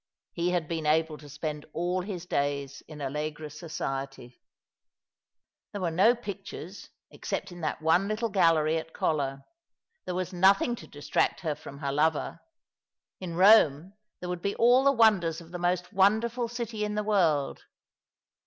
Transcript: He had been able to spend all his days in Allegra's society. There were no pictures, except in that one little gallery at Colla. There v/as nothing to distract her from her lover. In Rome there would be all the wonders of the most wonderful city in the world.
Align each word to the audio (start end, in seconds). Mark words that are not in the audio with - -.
He 0.33 0.49
had 0.49 0.67
been 0.67 0.87
able 0.87 1.19
to 1.19 1.29
spend 1.29 1.67
all 1.73 2.01
his 2.01 2.25
days 2.25 2.81
in 2.87 3.03
Allegra's 3.03 3.59
society. 3.59 4.41
There 5.73 5.81
were 5.81 5.91
no 5.91 6.15
pictures, 6.15 6.89
except 7.11 7.51
in 7.51 7.61
that 7.61 7.83
one 7.83 8.07
little 8.07 8.29
gallery 8.29 8.77
at 8.79 8.95
Colla. 8.95 9.45
There 10.05 10.15
v/as 10.15 10.33
nothing 10.33 10.75
to 10.77 10.87
distract 10.87 11.41
her 11.41 11.53
from 11.53 11.77
her 11.77 11.91
lover. 11.91 12.39
In 13.19 13.35
Rome 13.35 13.93
there 14.21 14.29
would 14.29 14.41
be 14.41 14.55
all 14.55 14.83
the 14.83 14.91
wonders 14.91 15.39
of 15.39 15.51
the 15.51 15.59
most 15.59 15.93
wonderful 15.93 16.47
city 16.47 16.83
in 16.83 16.95
the 16.95 17.03
world. 17.03 17.65